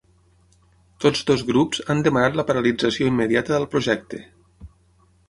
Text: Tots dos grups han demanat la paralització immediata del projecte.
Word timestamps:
Tots 1.03 1.19
dos 1.31 1.43
grups 1.49 1.83
han 1.93 2.01
demanat 2.07 2.39
la 2.39 2.45
paralització 2.47 3.11
immediata 3.13 3.55
del 3.57 3.69
projecte. 3.75 4.23